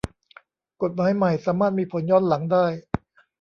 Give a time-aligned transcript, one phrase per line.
[0.81, 2.65] กฎหมายใหม่สามารถมีผลย้อนหลังได้